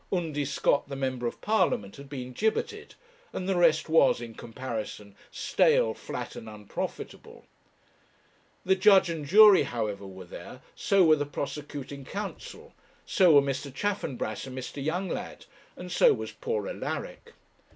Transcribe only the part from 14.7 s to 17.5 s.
Younglad, and so was poor Alaric.